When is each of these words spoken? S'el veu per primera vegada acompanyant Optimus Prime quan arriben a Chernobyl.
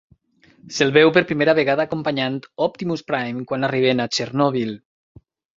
S'el 0.77 0.93
veu 0.95 1.11
per 1.17 1.23
primera 1.31 1.55
vegada 1.59 1.85
acompanyant 1.89 2.39
Optimus 2.69 3.05
Prime 3.13 3.47
quan 3.53 3.69
arriben 3.69 4.03
a 4.07 4.11
Chernobyl. 4.19 4.77